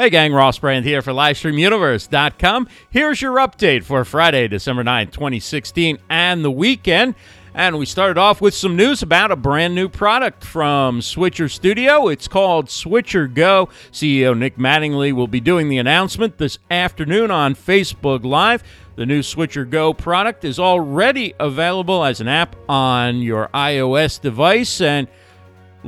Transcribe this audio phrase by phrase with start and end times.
[0.00, 2.68] Hey, gang, Ross Brand here for LivestreamUniverse.com.
[2.88, 7.16] Here's your update for Friday, December 9th, 2016, and the weekend.
[7.52, 12.06] And we started off with some news about a brand new product from Switcher Studio.
[12.06, 13.70] It's called Switcher Go.
[13.90, 18.62] CEO Nick Mattingly will be doing the announcement this afternoon on Facebook Live.
[18.94, 24.80] The new Switcher Go product is already available as an app on your iOS device
[24.80, 25.08] and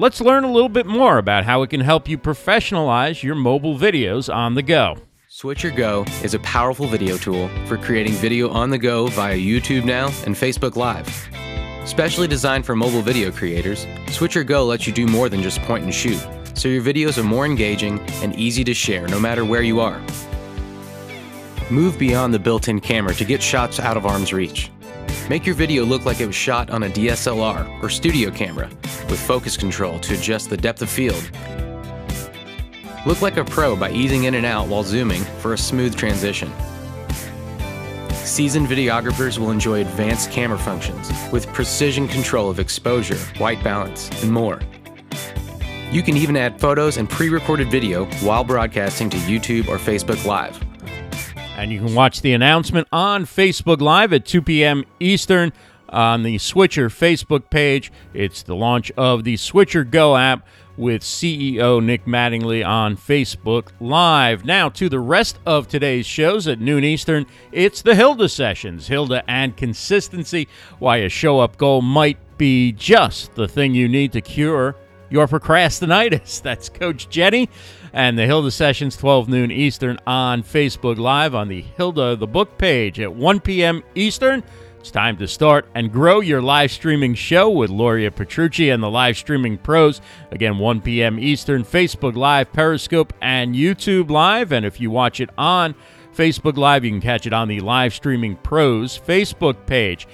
[0.01, 3.79] Let's learn a little bit more about how it can help you professionalize your mobile
[3.79, 4.97] videos on the go.
[5.29, 9.85] Switcher Go is a powerful video tool for creating video on the go via YouTube
[9.85, 11.07] Now and Facebook Live.
[11.87, 15.85] Specially designed for mobile video creators, Switcher Go lets you do more than just point
[15.85, 19.61] and shoot, so your videos are more engaging and easy to share no matter where
[19.61, 20.01] you are.
[21.71, 24.71] Move beyond the built in camera to get shots out of arm's reach.
[25.31, 28.69] Make your video look like it was shot on a DSLR or studio camera
[29.09, 31.23] with focus control to adjust the depth of field.
[33.07, 36.53] Look like a pro by easing in and out while zooming for a smooth transition.
[38.13, 44.33] Seasoned videographers will enjoy advanced camera functions with precision control of exposure, white balance, and
[44.33, 44.61] more.
[45.93, 50.25] You can even add photos and pre recorded video while broadcasting to YouTube or Facebook
[50.25, 50.61] Live.
[51.61, 54.83] And you can watch the announcement on Facebook Live at 2 p.m.
[54.99, 55.53] Eastern
[55.91, 57.93] on the Switcher Facebook page.
[58.15, 60.47] It's the launch of the Switcher Go app
[60.79, 64.43] with CEO Nick Mattingly on Facebook Live.
[64.47, 68.89] Now, to the rest of today's shows at noon Eastern, it's the Hilda Sessions.
[68.89, 74.13] Hilda and consistency, why a show up goal might be just the thing you need
[74.13, 74.77] to cure
[75.11, 76.41] your procrastinitis.
[76.43, 77.51] That's Coach Jennie
[77.93, 82.57] and the Hilda Sessions, 12 noon Eastern on Facebook Live on the Hilda the Book
[82.57, 83.83] page at 1 p.m.
[83.95, 84.43] Eastern.
[84.79, 88.89] It's time to start and grow your live streaming show with Luria Petrucci and the
[88.89, 90.01] live streaming pros.
[90.31, 91.19] Again, 1 p.m.
[91.19, 94.53] Eastern, Facebook Live, Periscope, and YouTube Live.
[94.53, 95.75] And if you watch it on
[96.17, 100.09] Facebook Live, you can catch it on the Live Streaming Pros Facebook page.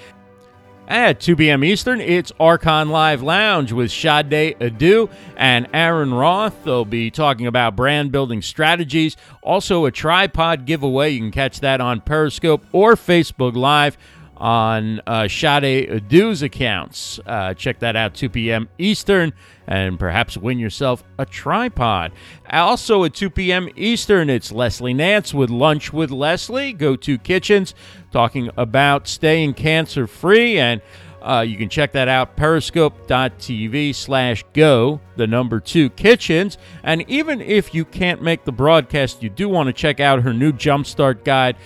[0.89, 1.65] At 2 p.m.
[1.65, 6.63] Eastern, it's Archon Live Lounge with Sade Adu and Aaron Roth.
[6.63, 9.17] They'll be talking about brand building strategies.
[9.41, 11.09] Also, a tripod giveaway.
[11.09, 13.97] You can catch that on Periscope or Facebook Live
[14.37, 17.19] on uh, Sade Adu's accounts.
[17.25, 18.69] Uh, check that out, 2 p.m.
[18.77, 19.33] Eastern,
[19.65, 22.11] and perhaps win yourself a tripod.
[22.49, 23.69] Also at 2 p.m.
[23.75, 26.73] Eastern, it's Leslie Nance with Lunch with Leslie.
[26.73, 27.73] Go to Kitchens,
[28.11, 30.59] talking about staying cancer free.
[30.59, 30.81] And
[31.21, 36.57] uh, you can check that out, periscope.tv slash go, the number two kitchens.
[36.83, 40.33] And even if you can't make the broadcast, you do want to check out her
[40.33, 41.57] new Jumpstart guide.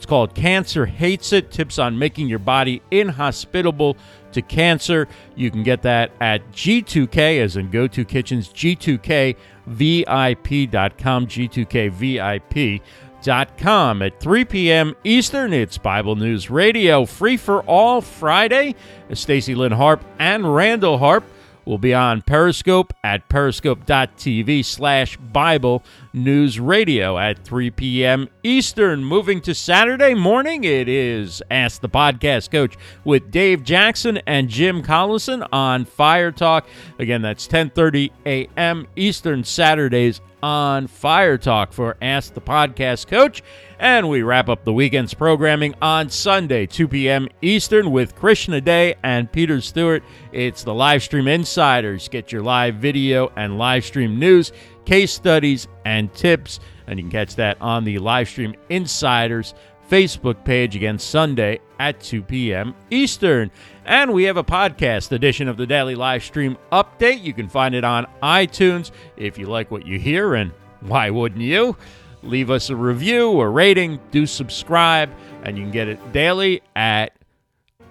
[0.00, 3.98] It's called Cancer Hates It Tips on Making Your Body Inhospitable
[4.32, 5.06] to Cancer.
[5.36, 14.02] You can get that at G2K, as in Go To Kitchens, G2KVIP.com, G2KVIP.com.
[14.02, 14.96] At 3 p.m.
[15.04, 18.76] Eastern, it's Bible News Radio, free for all Friday.
[19.12, 21.24] Stacy Lynn Harp and Randall Harp
[21.66, 28.28] will be on Periscope at periscope.tv slash Bible News Radio at 3 p.m.
[28.42, 29.04] Eastern.
[29.04, 34.82] Moving to Saturday morning, it is Ask the Podcast Coach with Dave Jackson and Jim
[34.82, 36.66] Collison on Fire Talk.
[36.98, 38.86] Again, that's 10.30 a.m.
[38.96, 43.42] Eastern Saturdays on Fire Talk for Ask the Podcast Coach.
[43.78, 47.28] And we wrap up the weekend's programming on Sunday, 2 p.m.
[47.40, 50.02] Eastern, with Krishna De and Peter Stewart.
[50.32, 52.08] It's the Livestream Insiders.
[52.08, 54.52] Get your live video and live stream news,
[54.84, 56.60] case studies, and tips.
[56.86, 59.54] And you can catch that on the Livestream Insiders
[59.90, 62.74] Facebook page again Sunday at 2 p.m.
[62.90, 63.50] Eastern.
[63.84, 67.22] And we have a podcast edition of the Daily Livestream Update.
[67.22, 71.42] You can find it on iTunes if you like what you hear, and why wouldn't
[71.42, 71.76] you?
[72.22, 75.10] leave us a review, a rating, do subscribe,
[75.42, 77.12] and you can get it daily at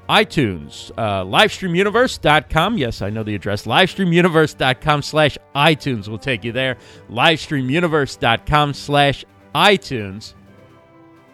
[0.10, 2.78] iTunes, uh, livestreamuniverse.com.
[2.78, 3.66] Yes, I know the address.
[3.66, 6.78] Livestreamuniverse.com slash iTunes will take you there.
[7.12, 9.24] Livestreamuniverse.com slash
[9.54, 10.34] iTunes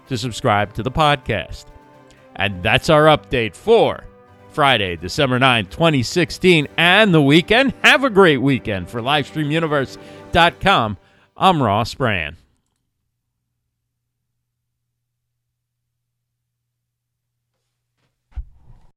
[0.08, 1.66] to subscribe to the podcast.
[2.36, 4.04] And that's our update for
[4.50, 7.74] Friday, December 9, 2016, and the weekend.
[7.84, 10.98] Have a great weekend for Livestreamuniverse.com.
[11.38, 12.36] I'm Ross Brand.